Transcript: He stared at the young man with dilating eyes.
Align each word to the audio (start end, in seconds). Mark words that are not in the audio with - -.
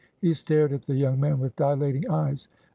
He 0.19 0.33
stared 0.33 0.73
at 0.73 0.81
the 0.87 0.95
young 0.95 1.19
man 1.19 1.39
with 1.39 1.55
dilating 1.55 2.09
eyes. 2.09 2.47